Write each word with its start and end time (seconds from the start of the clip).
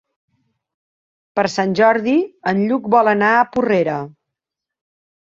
Per 1.41 1.43
Sant 1.57 1.77
Jordi 1.81 2.17
en 2.55 2.65
Lluc 2.65 2.91
vol 2.97 3.15
anar 3.15 3.31
a 3.37 3.47
Porrera. 3.55 4.03